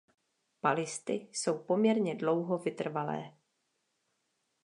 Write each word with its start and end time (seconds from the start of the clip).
Palisty 0.61 1.27
jsou 1.31 1.57
poměrně 1.57 2.15
dlouho 2.15 2.57
vytrvalé. 2.57 3.33